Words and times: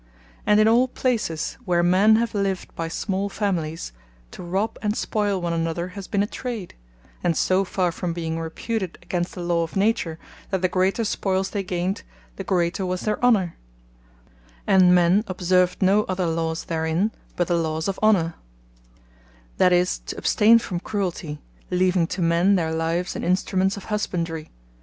And 0.47 0.59
in 0.59 0.67
all 0.67 0.87
places, 0.87 1.59
where 1.63 1.83
men 1.83 2.15
have 2.15 2.33
lived 2.33 2.75
by 2.75 2.87
small 2.87 3.29
Families, 3.29 3.91
to 4.31 4.41
robbe 4.41 4.79
and 4.81 4.95
spoyle 4.97 5.39
one 5.39 5.53
another, 5.53 5.89
has 5.89 6.07
been 6.07 6.23
a 6.23 6.25
Trade, 6.25 6.73
and 7.23 7.37
so 7.37 7.63
farre 7.63 7.91
from 7.91 8.11
being 8.11 8.39
reputed 8.39 8.97
against 9.03 9.35
the 9.35 9.43
Law 9.43 9.61
of 9.61 9.75
Nature, 9.75 10.17
that 10.49 10.63
the 10.63 10.67
greater 10.67 11.03
spoyles 11.03 11.51
they 11.51 11.61
gained, 11.61 12.01
the 12.35 12.43
greater 12.43 12.83
was 12.83 13.01
their 13.01 13.23
honour; 13.23 13.57
and 14.65 14.95
men 14.95 15.23
observed 15.27 15.83
no 15.83 16.01
other 16.05 16.25
Lawes 16.25 16.63
therein, 16.63 17.11
but 17.35 17.47
the 17.47 17.55
Lawes 17.55 17.87
of 17.87 17.99
Honour; 18.01 18.33
that 19.57 19.71
is, 19.71 19.99
to 20.07 20.17
abstain 20.17 20.57
from 20.57 20.79
cruelty, 20.79 21.37
leaving 21.69 22.07
to 22.07 22.23
men 22.23 22.55
their 22.55 22.73
lives, 22.73 23.15
and 23.15 23.23
instruments 23.23 23.77
of 23.77 23.83
husbandry. 23.83 24.49